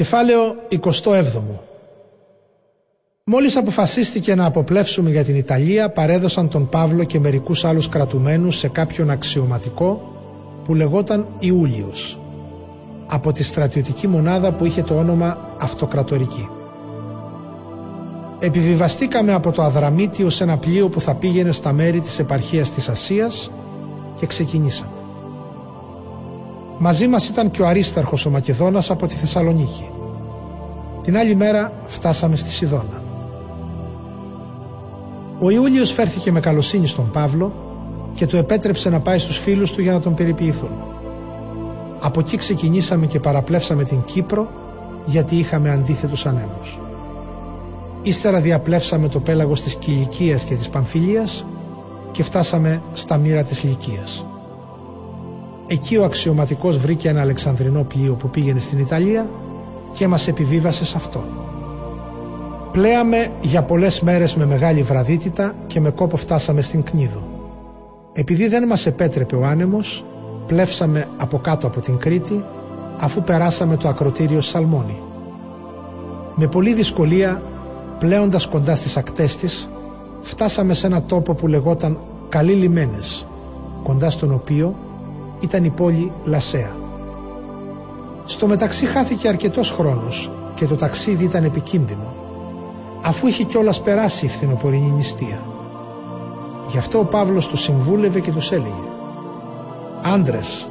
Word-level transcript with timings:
Κεφάλαιο 0.00 0.54
27 1.02 1.24
Μόλις 3.24 3.56
αποφασίστηκε 3.56 4.34
να 4.34 4.44
αποπλέψουμε 4.44 5.10
για 5.10 5.24
την 5.24 5.34
Ιταλία 5.36 5.90
παρέδωσαν 5.90 6.48
τον 6.48 6.68
Παύλο 6.68 7.04
και 7.04 7.20
μερικούς 7.20 7.64
άλλους 7.64 7.88
κρατουμένους 7.88 8.56
σε 8.58 8.68
κάποιον 8.68 9.10
αξιωματικό 9.10 10.12
που 10.64 10.74
λεγόταν 10.74 11.26
Ιούλιος 11.38 12.20
από 13.06 13.32
τη 13.32 13.42
στρατιωτική 13.42 14.06
μονάδα 14.08 14.52
που 14.52 14.64
είχε 14.64 14.82
το 14.82 14.94
όνομα 14.98 15.54
Αυτοκρατορική. 15.58 16.48
Επιβιβαστήκαμε 18.38 19.32
από 19.32 19.52
το 19.52 19.62
Αδραμίτιο 19.62 20.30
σε 20.30 20.42
ένα 20.42 20.58
πλοίο 20.58 20.88
που 20.88 21.00
θα 21.00 21.14
πήγαινε 21.14 21.52
στα 21.52 21.72
μέρη 21.72 22.00
της 22.00 22.18
επαρχίας 22.18 22.70
της 22.70 22.88
Ασίας 22.88 23.50
και 24.18 24.26
ξεκινήσαμε. 24.26 24.99
Μαζί 26.82 27.08
μας 27.08 27.28
ήταν 27.28 27.50
και 27.50 27.62
ο 27.62 27.66
Αρίσταρχος 27.66 28.26
ο 28.26 28.30
Μακεδόνας 28.30 28.90
από 28.90 29.06
τη 29.06 29.14
Θεσσαλονίκη. 29.14 29.90
Την 31.02 31.16
άλλη 31.16 31.34
μέρα 31.34 31.72
φτάσαμε 31.86 32.36
στη 32.36 32.50
Σιδώνα. 32.50 33.02
Ο 35.40 35.50
Ιούλιος 35.50 35.92
φέρθηκε 35.92 36.32
με 36.32 36.40
καλοσύνη 36.40 36.86
στον 36.86 37.10
Παύλο 37.10 37.52
και 38.14 38.26
του 38.26 38.36
επέτρεψε 38.36 38.90
να 38.90 39.00
πάει 39.00 39.18
στους 39.18 39.38
φίλους 39.38 39.72
του 39.72 39.82
για 39.82 39.92
να 39.92 40.00
τον 40.00 40.14
περιποιηθούν. 40.14 40.70
Από 42.00 42.20
εκεί 42.20 42.36
ξεκινήσαμε 42.36 43.06
και 43.06 43.20
παραπλέψαμε 43.20 43.84
την 43.84 44.04
Κύπρο 44.04 44.48
γιατί 45.06 45.36
είχαμε 45.36 45.70
αντίθετους 45.70 46.26
ανέμους. 46.26 46.80
Ύστερα 48.02 48.40
διαπλέψαμε 48.40 49.08
το 49.08 49.20
πέλαγος 49.20 49.60
της 49.60 49.74
Κιλικίας 49.74 50.44
και 50.44 50.54
της 50.54 50.68
Παμφιλίας 50.68 51.46
και 52.12 52.22
φτάσαμε 52.22 52.82
στα 52.92 53.16
μοίρα 53.16 53.44
της 53.44 53.62
Λυκίας. 53.64 54.24
Εκεί 55.72 55.96
ο 55.96 56.04
αξιωματικός 56.04 56.76
βρήκε 56.76 57.08
ένα 57.08 57.20
αλεξανδρινό 57.20 57.82
πλοίο 57.82 58.14
που 58.14 58.28
πήγαινε 58.28 58.58
στην 58.58 58.78
Ιταλία 58.78 59.30
και 59.92 60.08
μας 60.08 60.28
επιβίβασε 60.28 60.84
σε 60.84 60.96
αυτό. 60.96 61.24
Πλέαμε 62.72 63.30
για 63.40 63.62
πολλές 63.62 64.00
μέρες 64.00 64.36
με 64.36 64.46
μεγάλη 64.46 64.82
βραδύτητα 64.82 65.54
και 65.66 65.80
με 65.80 65.90
κόπο 65.90 66.16
φτάσαμε 66.16 66.60
στην 66.60 66.82
Κνίδο. 66.82 67.22
Επειδή 68.12 68.48
δεν 68.48 68.66
μας 68.66 68.86
επέτρεπε 68.86 69.36
ο 69.36 69.44
άνεμος, 69.44 70.04
πλεύσαμε 70.46 71.08
από 71.16 71.38
κάτω 71.38 71.66
από 71.66 71.80
την 71.80 71.96
Κρήτη 71.96 72.44
αφού 72.98 73.22
περάσαμε 73.22 73.76
το 73.76 73.88
ακροτήριο 73.88 74.40
Σαλμόνι. 74.40 75.02
Με 76.34 76.46
πολλή 76.46 76.74
δυσκολία, 76.74 77.42
πλέοντας 77.98 78.46
κοντά 78.46 78.74
στις 78.74 78.96
ακτές 78.96 79.36
της, 79.36 79.70
φτάσαμε 80.20 80.74
σε 80.74 80.86
ένα 80.86 81.02
τόπο 81.02 81.34
που 81.34 81.46
λεγόταν 81.46 81.98
Καλή 82.28 82.52
Λιμένες, 82.52 83.26
κοντά 83.82 84.10
στον 84.10 84.32
οποίο 84.32 84.76
ήταν 85.40 85.64
η 85.64 85.70
πόλη 85.70 86.12
Λασέα. 86.24 86.76
Στο 88.24 88.46
μεταξύ 88.46 88.86
χάθηκε 88.86 89.28
αρκετός 89.28 89.70
χρόνος 89.70 90.32
και 90.54 90.66
το 90.66 90.76
ταξίδι 90.76 91.24
ήταν 91.24 91.44
επικίνδυνο, 91.44 92.14
αφού 93.02 93.26
είχε 93.26 93.44
κιόλας 93.44 93.82
περάσει 93.82 94.24
η 94.24 94.28
φθινοπορεινή 94.28 94.90
νηστεία. 94.90 95.42
Γι' 96.68 96.78
αυτό 96.78 96.98
ο 96.98 97.04
Παύλος 97.04 97.48
του 97.48 97.56
συμβούλευε 97.56 98.20
και 98.20 98.32
τους 98.32 98.52
έλεγε 98.52 98.88
«Άντρες, 100.02 100.68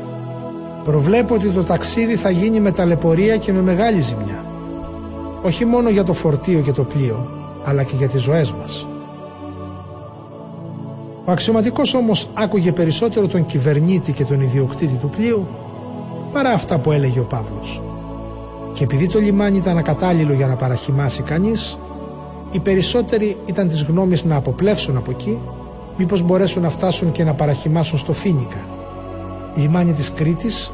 προβλέπω 0.84 1.34
ότι 1.34 1.50
το 1.50 1.64
ταξίδι 1.64 2.16
θα 2.16 2.30
γίνει 2.30 2.60
με 2.60 2.72
ταλαιπωρία 2.72 3.38
και 3.38 3.54
με 3.54 3.62
μεγάλη 3.62 4.02
ζημιά. 4.02 4.46
Όχι 5.42 5.66
μόνο 5.66 5.90
για 5.90 6.04
το 6.04 6.14
φορτίο 6.14 6.62
και 6.62 6.72
το 6.72 6.84
πλοίο, 6.84 7.28
αλλά 7.64 7.84
και 7.84 7.96
για 7.96 8.08
τις 8.08 8.22
ζωές 8.22 8.52
μας. 8.52 8.89
Ο 11.30 11.32
αξιωματικός 11.32 11.94
όμως 11.94 12.30
άκουγε 12.34 12.72
περισσότερο 12.72 13.28
τον 13.28 13.46
κυβερνήτη 13.46 14.12
και 14.12 14.26
τον 14.26 14.42
ιδιοκτήτη 14.42 14.94
του 14.94 15.10
πλοίου 15.10 15.48
παρά 16.32 16.50
αυτά 16.50 16.80
που 16.80 16.92
έλεγε 16.92 17.20
ο 17.20 17.24
Παύλος. 17.24 17.84
Και 18.74 18.84
επειδή 18.84 19.08
το 19.08 19.20
λιμάνι 19.20 19.58
ήταν 19.58 19.78
ακατάλληλο 19.78 20.34
για 20.34 20.48
να 20.48 20.56
παραχυμάσει 20.56 21.22
κανείς, 21.22 21.80
οι 22.52 22.60
περισσότεροι 22.60 23.38
ήταν 23.46 23.68
της 23.68 23.84
γνώμης 23.84 24.24
να 24.24 24.36
αποπλέψουν 24.36 24.98
από 24.98 25.12
εκεί, 25.12 25.42
μήπως 25.98 26.22
μπορέσουν 26.24 26.62
να 26.62 26.70
φτάσουν 26.70 27.12
και 27.12 27.24
να 27.24 27.34
παραχυμάσουν 27.34 27.98
στο 27.98 28.14
Φίνικα, 28.14 28.66
λιμάνι 29.56 29.92
της 29.92 30.14
Κρήτης 30.14 30.74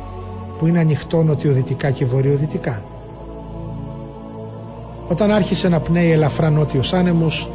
που 0.58 0.68
είναι 0.68 0.80
ανοιχτό 0.80 1.24
νοτιοδυτικά 1.24 1.92
και 1.92 2.06
βορειοδυτικά. 2.06 2.84
Όταν 5.08 5.32
άρχισε 5.32 5.70
να 5.70 5.80
πνέει 5.80 6.12
ελαφρά 6.12 6.50
νότιος 6.50 6.94
άνεμος, 6.94 7.52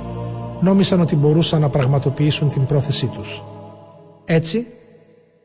νόμισαν 0.61 1.01
ότι 1.01 1.17
μπορούσαν 1.17 1.61
να 1.61 1.69
πραγματοποιήσουν 1.69 2.49
την 2.49 2.67
πρόθεσή 2.67 3.07
τους. 3.07 3.45
Έτσι, 4.25 4.67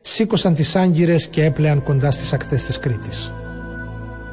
σήκωσαν 0.00 0.54
τις 0.54 0.76
άγκυρες 0.76 1.26
και 1.26 1.44
έπλεαν 1.44 1.82
κοντά 1.82 2.10
στις 2.10 2.32
ακτές 2.32 2.64
της 2.64 2.78
Κρήτης. 2.78 3.32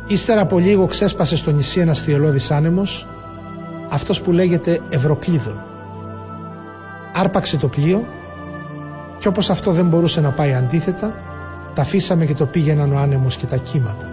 Ύστερα 0.07 0.41
από 0.41 0.59
λίγο 0.59 0.85
ξέσπασε 0.85 1.35
στο 1.35 1.51
νησί 1.51 1.79
ένας 1.79 2.01
θυελώδης 2.01 2.51
άνεμος, 2.51 3.07
αυτός 3.89 4.21
που 4.21 4.31
λέγεται 4.31 4.79
Ευρωκλείδων. 4.89 5.63
Άρπαξε 7.13 7.57
το 7.57 7.67
πλοίο 7.67 8.07
και 9.17 9.27
όπως 9.27 9.49
αυτό 9.49 9.71
δεν 9.71 9.87
μπορούσε 9.87 10.21
να 10.21 10.31
πάει 10.31 10.53
αντίθετα, 10.53 11.13
τα 11.73 11.81
αφήσαμε 11.81 12.25
και 12.25 12.33
το 12.33 12.45
πήγαιναν 12.45 12.93
ο 12.93 12.97
άνεμος 12.97 13.37
και 13.37 13.45
τα 13.45 13.57
κύματα. 13.57 14.11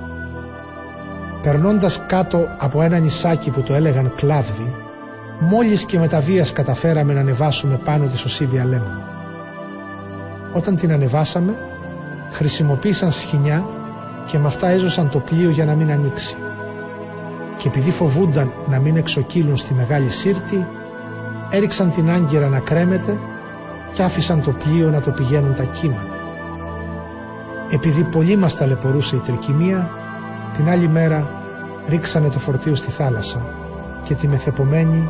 Περνώντας 1.42 2.02
κάτω 2.06 2.46
από 2.58 2.82
ένα 2.82 2.98
νησάκι 2.98 3.50
που 3.50 3.62
το 3.62 3.74
έλεγαν 3.74 4.12
Κλάβδη, 4.16 4.74
μόλις 5.40 5.84
και 5.84 5.98
με 5.98 6.08
τα 6.08 6.20
βίας 6.20 6.52
καταφέραμε 6.52 7.12
να 7.12 7.20
ανεβάσουμε 7.20 7.76
πάνω 7.84 8.06
της 8.06 8.20
σωσίβια 8.20 8.64
λέμβου. 8.64 9.02
Όταν 10.52 10.76
την 10.76 10.92
ανεβάσαμε, 10.92 11.54
χρησιμοποίησαν 12.30 13.10
σχοινιά 13.10 13.68
και 14.26 14.38
με 14.38 14.46
αυτά 14.46 14.68
έζωσαν 14.68 15.08
το 15.08 15.18
πλοίο 15.18 15.50
για 15.50 15.64
να 15.64 15.74
μην 15.74 15.90
ανοίξει. 15.90 16.36
Και 17.56 17.68
επειδή 17.68 17.90
φοβούνταν 17.90 18.52
να 18.66 18.78
μην 18.78 18.96
εξοκύλουν 18.96 19.56
στη 19.56 19.74
μεγάλη 19.74 20.10
σύρτη, 20.10 20.66
έριξαν 21.50 21.90
την 21.90 22.10
άγκυρα 22.10 22.48
να 22.48 22.58
κρέμεται 22.58 23.18
και 23.92 24.02
άφησαν 24.02 24.42
το 24.42 24.50
πλοίο 24.50 24.90
να 24.90 25.00
το 25.00 25.10
πηγαίνουν 25.10 25.54
τα 25.54 25.64
κύματα. 25.64 26.18
Επειδή 27.70 28.02
πολύ 28.02 28.36
μας 28.36 28.56
ταλαιπωρούσε 28.56 29.16
η 29.16 29.18
τρικυμία, 29.18 29.90
την 30.52 30.68
άλλη 30.68 30.88
μέρα 30.88 31.30
ρίξανε 31.86 32.28
το 32.28 32.38
φορτίο 32.38 32.74
στη 32.74 32.90
θάλασσα 32.90 33.46
και 34.04 34.14
τη 34.14 34.28
μεθεπομένη 34.28 35.08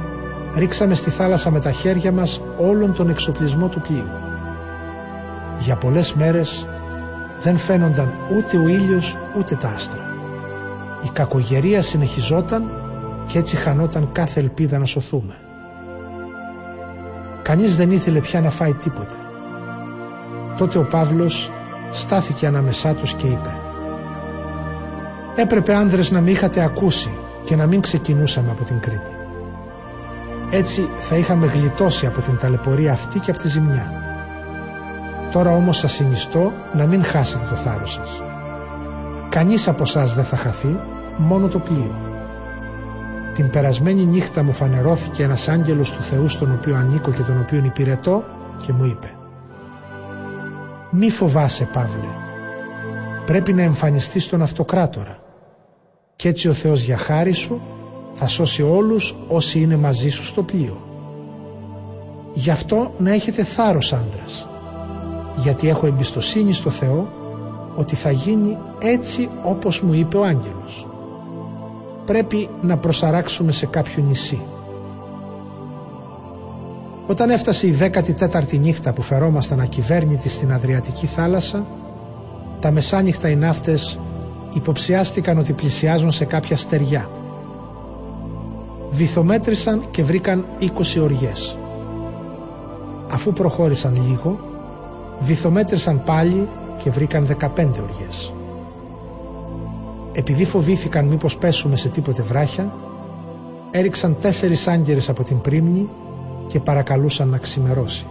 ρίξαμε 0.56 0.94
στη 0.94 1.10
θάλασσα 1.10 1.50
με 1.50 1.60
τα 1.60 1.70
χέρια 1.70 2.12
μας 2.12 2.40
όλον 2.56 2.92
τον 2.92 3.10
εξοπλισμό 3.10 3.68
του 3.68 3.80
πλοίου. 3.80 4.10
Για 5.58 5.76
πολλές 5.76 6.14
μέρες 6.14 6.68
δεν 7.40 7.56
φαίνονταν 7.56 8.12
ούτε 8.36 8.56
ο 8.56 8.68
ήλιος 8.68 9.18
ούτε 9.38 9.54
τα 9.54 9.68
άστρα. 9.68 10.08
Η 11.04 11.08
κακογερία 11.12 11.82
συνεχιζόταν 11.82 12.70
και 13.26 13.38
έτσι 13.38 13.56
χανόταν 13.56 14.12
κάθε 14.12 14.40
ελπίδα 14.40 14.78
να 14.78 14.84
σωθούμε. 14.84 15.34
Κανείς 17.42 17.76
δεν 17.76 17.90
ήθελε 17.90 18.20
πια 18.20 18.40
να 18.40 18.50
φάει 18.50 18.74
τίποτε. 18.74 19.14
Τότε 20.56 20.78
ο 20.78 20.84
Παύλος 20.84 21.50
στάθηκε 21.90 22.46
ανάμεσά 22.46 22.94
τους 22.94 23.14
και 23.14 23.26
είπε 23.26 23.54
«Έπρεπε 25.36 25.74
άνδρες 25.74 26.10
να 26.10 26.20
με 26.20 26.30
είχατε 26.30 26.62
ακούσει 26.62 27.12
και 27.44 27.56
να 27.56 27.66
μην 27.66 27.80
ξεκινούσαμε 27.80 28.50
από 28.50 28.64
την 28.64 28.80
Κρήτη. 28.80 29.19
Έτσι 30.50 30.88
θα 30.98 31.16
είχαμε 31.16 31.46
γλιτώσει 31.46 32.06
από 32.06 32.20
την 32.20 32.36
ταλαιπωρία 32.36 32.92
αυτή 32.92 33.18
και 33.18 33.30
από 33.30 33.40
τη 33.40 33.48
ζημιά. 33.48 33.92
Τώρα 35.32 35.50
όμως 35.50 35.78
σας 35.78 35.92
συνιστώ 35.92 36.52
να 36.72 36.86
μην 36.86 37.04
χάσετε 37.04 37.44
το 37.48 37.54
θάρρος 37.54 37.92
σας. 37.92 38.22
Κανείς 39.28 39.68
από 39.68 39.82
εσάς 39.82 40.14
δεν 40.14 40.24
θα 40.24 40.36
χαθεί, 40.36 40.80
μόνο 41.16 41.48
το 41.48 41.58
πλοίο. 41.58 41.94
Την 43.34 43.50
περασμένη 43.50 44.04
νύχτα 44.04 44.42
μου 44.42 44.52
φανερώθηκε 44.52 45.22
ένας 45.22 45.48
άγγελος 45.48 45.92
του 45.92 46.02
Θεού 46.02 46.28
στον 46.28 46.52
οποίο 46.52 46.76
ανήκω 46.76 47.12
και 47.12 47.22
τον 47.22 47.40
οποίο 47.40 47.64
υπηρετώ 47.64 48.24
και 48.62 48.72
μου 48.72 48.84
είπε 48.84 49.14
«Μη 50.90 51.10
φοβάσαι 51.10 51.68
Παύλε, 51.72 52.10
πρέπει 53.26 53.52
να 53.52 53.62
εμφανιστείς 53.62 54.24
στον 54.24 54.42
αυτοκράτορα 54.42 55.18
και 56.16 56.28
έτσι 56.28 56.48
ο 56.48 56.52
Θεός 56.52 56.82
για 56.82 56.96
χάρη 56.96 57.32
σου 57.32 57.62
θα 58.12 58.26
σώσει 58.26 58.62
όλους 58.62 59.16
όσοι 59.28 59.60
είναι 59.60 59.76
μαζί 59.76 60.08
σου 60.08 60.24
στο 60.24 60.42
πλοίο. 60.42 60.76
Γι' 62.34 62.50
αυτό 62.50 62.92
να 62.98 63.12
έχετε 63.12 63.44
θάρρος 63.44 63.92
άντρας, 63.92 64.48
γιατί 65.36 65.68
έχω 65.68 65.86
εμπιστοσύνη 65.86 66.52
στο 66.52 66.70
Θεό 66.70 67.12
ότι 67.76 67.96
θα 67.96 68.10
γίνει 68.10 68.56
έτσι 68.78 69.28
όπως 69.42 69.80
μου 69.80 69.92
είπε 69.92 70.16
ο 70.16 70.24
άγγελος. 70.24 70.88
Πρέπει 72.06 72.48
να 72.62 72.76
προσαράξουμε 72.76 73.52
σε 73.52 73.66
κάποιο 73.66 74.02
νησί. 74.02 74.42
Όταν 77.06 77.30
έφτασε 77.30 77.66
η 77.66 77.76
14η 77.80 78.58
νύχτα 78.58 78.92
που 78.92 79.02
φερόμασταν 79.02 79.60
ακυβέρνητοι 79.60 80.28
στην 80.28 80.52
Αδριατική 80.52 81.06
θάλασσα, 81.06 81.66
τα 82.60 82.70
μεσάνυχτα 82.70 83.28
οι 83.28 83.36
ναύτες 83.36 84.00
υποψιάστηκαν 84.54 85.38
ότι 85.38 85.52
πλησιάζουν 85.52 86.12
σε 86.12 86.24
κάποια 86.24 86.56
στεριά 86.56 87.08
βυθομέτρησαν 88.90 89.82
και 89.90 90.02
βρήκαν 90.02 90.44
20 90.60 91.00
οριές. 91.02 91.58
Αφού 93.10 93.32
προχώρησαν 93.32 93.96
λίγο, 94.08 94.38
βυθομέτρησαν 95.20 96.02
πάλι 96.04 96.48
και 96.82 96.90
βρήκαν 96.90 97.26
15 97.26 97.80
οριές. 97.82 98.34
επειδή 100.12 100.44
φοβήθηκαν 100.44 101.04
μήπως 101.06 101.36
πέσουμε 101.36 101.76
σε 101.76 101.88
τίποτε 101.88 102.22
βράχια, 102.22 102.74
έριξαν 103.70 104.16
τέσσερις 104.20 104.68
άγγερες 104.68 105.08
από 105.08 105.24
την 105.24 105.40
πρίμνη 105.40 105.88
και 106.46 106.60
παρακαλούσαν 106.60 107.28
να 107.28 107.38
ξημερώσει. 107.38 108.06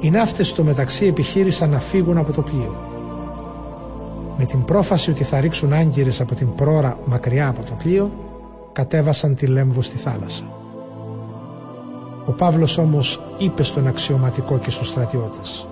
Οι 0.00 0.10
ναύτες 0.10 0.48
στο 0.48 0.64
μεταξύ 0.64 1.06
επιχείρησαν 1.06 1.70
να 1.70 1.78
φύγουν 1.80 2.16
από 2.18 2.32
το 2.32 2.42
πλοίο. 2.42 2.74
Με 4.38 4.44
την 4.44 4.64
πρόφαση 4.64 5.10
ότι 5.10 5.24
θα 5.24 5.40
ρίξουν 5.40 5.72
άγγερες 5.72 6.20
από 6.20 6.34
την 6.34 6.54
πρόρα 6.54 6.98
μακριά 7.04 7.48
από 7.48 7.62
το 7.62 7.72
πλοίο, 7.78 8.10
κατέβασαν 8.72 9.34
τη 9.34 9.46
Λέμβο 9.46 9.82
στη 9.82 9.96
θάλασσα. 9.96 10.44
Ο 12.26 12.32
Παύλος 12.32 12.78
όμως 12.78 13.22
είπε 13.38 13.62
στον 13.62 13.86
αξιωματικό 13.86 14.58
και 14.58 14.70
στους 14.70 14.88
στρατιώτες 14.88 15.68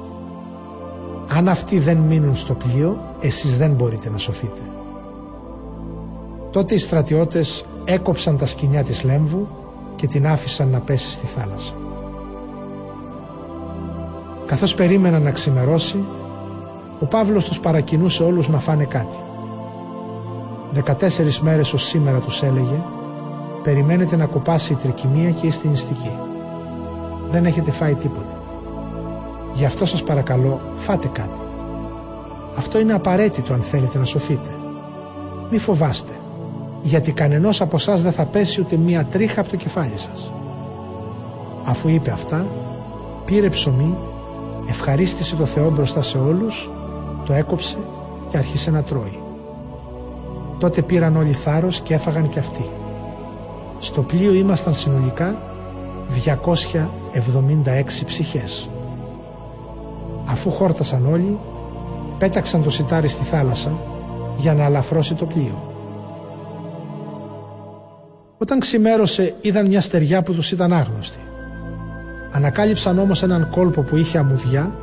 «Αν 1.28 1.48
αυτοί 1.48 1.78
δεν 1.78 1.96
μείνουν 1.96 2.34
στο 2.34 2.54
πλοίο, 2.54 3.14
εσείς 3.20 3.58
δεν 3.58 3.70
μπορείτε 3.70 4.10
να 4.10 4.18
σωθείτε». 4.18 4.60
Τότε 6.50 6.74
οι 6.74 6.78
στρατιώτες 6.78 7.64
έκοψαν 7.84 8.38
τα 8.38 8.46
σκηνιά 8.46 8.82
της 8.82 9.04
Λέμβου 9.04 9.48
και 9.96 10.06
την 10.06 10.26
άφησαν 10.26 10.68
να 10.68 10.80
πέσει 10.80 11.10
στη 11.10 11.26
θάλασσα. 11.26 11.74
Καθώς 14.46 14.74
περίμεναν 14.74 15.22
να 15.22 15.30
ξημερώσει, 15.30 16.04
ο 17.00 17.06
Παύλος 17.06 17.44
τους 17.44 17.60
παρακινούσε 17.60 18.22
όλους 18.22 18.48
να 18.48 18.58
φάνε 18.58 18.84
κάτι. 18.84 19.16
Δεκατέσσερις 20.70 21.40
μέρες 21.40 21.72
ως 21.72 21.86
σήμερα 21.86 22.18
τους 22.18 22.42
έλεγε 22.42 22.82
«Περιμένετε 23.62 24.16
να 24.16 24.26
κοπάσει 24.26 24.72
η 24.72 24.76
τρικυμία 24.76 25.30
και 25.30 25.46
η 25.46 25.50
στινιστική. 25.50 26.12
Δεν 27.30 27.44
έχετε 27.44 27.70
φάει 27.70 27.94
τίποτα. 27.94 28.42
Γι' 29.54 29.64
αυτό 29.64 29.84
σας 29.84 30.02
παρακαλώ 30.02 30.60
φάτε 30.74 31.08
κάτι. 31.12 31.40
Αυτό 32.56 32.78
είναι 32.78 32.92
απαραίτητο 32.92 33.52
αν 33.52 33.60
θέλετε 33.60 33.98
να 33.98 34.04
σωθείτε. 34.04 34.50
Μη 35.50 35.58
φοβάστε, 35.58 36.12
γιατί 36.82 37.12
κανενός 37.12 37.60
από 37.60 37.76
εσάς 37.76 38.02
δεν 38.02 38.12
θα 38.12 38.26
πέσει 38.26 38.60
ούτε 38.60 38.76
μία 38.76 39.04
τρίχα 39.04 39.40
από 39.40 39.50
το 39.50 39.56
κεφάλι 39.56 39.96
σας. 39.96 40.32
Αφού 41.64 41.88
είπε 41.88 42.10
αυτά, 42.10 42.46
πήρε 43.24 43.48
ψωμί, 43.48 43.96
ευχαρίστησε 44.68 45.36
το 45.36 45.44
Θεό 45.44 45.70
μπροστά 45.70 46.02
σε 46.02 46.18
όλους, 46.18 46.70
το 47.24 47.32
έκοψε 47.32 47.78
και 48.30 48.36
άρχισε 48.38 48.70
να 48.70 48.82
τρώει. 48.82 49.18
Τότε 50.58 50.82
πήραν 50.82 51.16
όλοι 51.16 51.32
θάρρος 51.32 51.80
και 51.80 51.94
έφαγαν 51.94 52.28
και 52.28 52.38
αυτοί. 52.38 52.70
Στο 53.78 54.02
πλοίο 54.02 54.32
ήμασταν 54.32 54.74
συνολικά 54.74 55.42
276 56.08 58.04
ψυχές. 58.06 58.70
Αφού 60.26 60.50
χόρτασαν 60.50 61.06
όλοι, 61.06 61.38
πέταξαν 62.18 62.62
το 62.62 62.70
σιτάρι 62.70 63.08
στη 63.08 63.24
θάλασσα 63.24 63.80
για 64.36 64.54
να 64.54 64.64
αλαφρώσει 64.64 65.14
το 65.14 65.24
πλοίο. 65.24 65.62
Όταν 68.38 68.58
ξημέρωσε 68.58 69.34
είδαν 69.40 69.66
μια 69.66 69.80
στεριά 69.80 70.22
που 70.22 70.34
τους 70.34 70.52
ήταν 70.52 70.72
άγνωστη. 70.72 71.18
Ανακάλυψαν 72.32 72.98
όμως 72.98 73.22
έναν 73.22 73.48
κόλπο 73.50 73.82
που 73.82 73.96
είχε 73.96 74.18
αμμουδιά, 74.18 74.74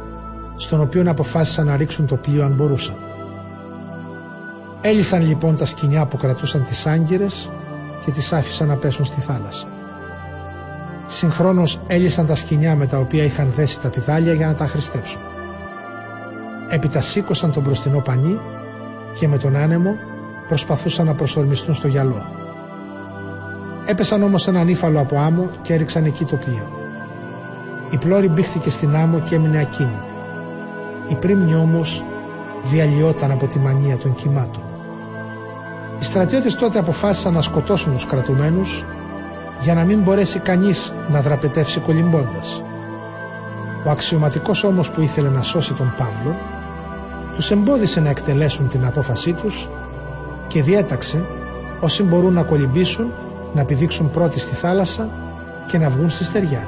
στον 0.55 0.81
οποίο 0.81 1.03
αποφάσισαν 1.09 1.65
να 1.65 1.75
ρίξουν 1.75 2.07
το 2.07 2.15
πλοίο 2.15 2.43
αν 2.43 2.53
μπορούσαν. 2.53 2.95
Έλυσαν 4.87 5.27
λοιπόν 5.27 5.57
τα 5.57 5.65
σκηνιά 5.65 6.05
που 6.05 6.17
κρατούσαν 6.17 6.63
τις 6.63 6.85
άγκυρες 6.87 7.51
και 8.05 8.11
τις 8.11 8.33
άφησαν 8.33 8.67
να 8.67 8.75
πέσουν 8.75 9.05
στη 9.05 9.21
θάλασσα. 9.21 9.67
Συγχρόνως 11.05 11.81
έλυσαν 11.87 12.25
τα 12.25 12.35
σκηνιά 12.35 12.75
με 12.75 12.87
τα 12.87 12.97
οποία 12.97 13.23
είχαν 13.23 13.51
δέσει 13.55 13.79
τα 13.79 13.89
πιδάλια 13.89 14.33
για 14.33 14.47
να 14.47 14.53
τα 14.53 14.67
χρηστέψουν. 14.67 15.21
Έπειτα 16.69 17.01
σήκωσαν 17.01 17.51
τον 17.51 17.63
μπροστινό 17.63 17.99
πανί 17.99 18.39
και 19.19 19.27
με 19.27 19.37
τον 19.37 19.55
άνεμο 19.55 19.95
προσπαθούσαν 20.47 21.05
να 21.05 21.13
προσορμιστούν 21.15 21.73
στο 21.73 21.87
γυαλό. 21.87 22.25
Έπεσαν 23.85 24.23
όμως 24.23 24.47
έναν 24.47 24.67
ύφαλο 24.67 24.99
από 24.99 25.19
άμμο 25.19 25.49
και 25.61 25.73
έριξαν 25.73 26.05
εκεί 26.05 26.25
το 26.25 26.35
πλοίο. 26.35 26.69
Η 27.89 27.97
πλώρη 27.97 28.27
μπήχθηκε 28.29 28.69
στην 28.69 28.95
άμμο 28.95 29.19
και 29.19 29.35
έμεινε 29.35 29.59
ακίνητη. 29.59 30.13
Η 31.09 31.15
πρίμνη 31.15 31.55
όμως 31.55 32.03
διαλυόταν 32.63 33.31
από 33.31 33.47
τη 33.47 33.59
μανία 33.59 33.97
των 33.97 34.15
κυμάτων. 34.15 34.64
Οι 35.99 36.03
στρατιώτες 36.03 36.55
τότε 36.55 36.79
αποφάσισαν 36.79 37.33
να 37.33 37.41
σκοτώσουν 37.41 37.93
τους 37.93 38.05
κρατουμένους 38.05 38.85
για 39.61 39.73
να 39.73 39.83
μην 39.83 40.01
μπορέσει 40.01 40.39
κανείς 40.39 40.93
να 41.07 41.21
δραπετεύσει 41.21 41.79
κολυμπώντας. 41.79 42.63
Ο 43.85 43.89
αξιωματικός 43.89 44.63
όμως 44.63 44.91
που 44.91 45.01
ήθελε 45.01 45.29
να 45.29 45.41
σώσει 45.41 45.73
τον 45.73 45.93
Παύλο 45.97 46.35
τους 47.35 47.51
εμπόδισε 47.51 47.99
να 47.99 48.09
εκτελέσουν 48.09 48.67
την 48.67 48.85
απόφασή 48.85 49.33
τους 49.33 49.69
και 50.47 50.61
διέταξε 50.61 51.25
όσοι 51.79 52.03
μπορούν 52.03 52.33
να 52.33 52.43
κολυμπήσουν 52.43 53.13
να 53.53 53.65
πηδήξουν 53.65 54.09
πρώτοι 54.09 54.39
στη 54.39 54.55
θάλασσα 54.55 55.09
και 55.67 55.77
να 55.77 55.89
βγουν 55.89 56.09
στη 56.09 56.23
στεριά 56.23 56.67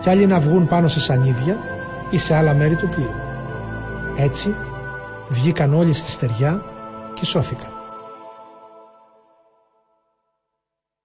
και 0.00 0.10
άλλοι 0.10 0.26
να 0.26 0.38
βγουν 0.38 0.66
πάνω 0.66 0.88
σε 0.88 1.00
σανίδια 1.00 1.56
ή 2.10 2.18
σε 2.18 2.34
άλλα 2.34 2.54
μέρη 2.54 2.76
του 2.76 2.88
πλοίου. 2.88 3.14
Έτσι 4.16 4.54
βγήκαν 5.28 5.74
όλοι 5.74 5.92
στη 5.92 6.10
στεριά 6.10 6.62
και 7.14 7.24
σώθηκαν. 7.24 7.69